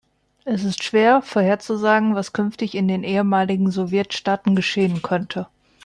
Es 0.45 0.63
ist 0.63 0.81
schwer, 0.81 1.21
vorherzusagen, 1.21 2.15
was 2.15 2.33
künftig 2.33 2.73
in 2.73 2.87
den 2.87 3.03
ehemaligen 3.03 3.69
Sowjetstaaten 3.69 4.55
geschehen 4.55 5.03
könnte. 5.03 5.45